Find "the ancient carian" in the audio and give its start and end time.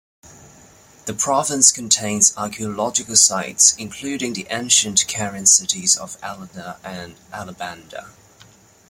4.33-5.45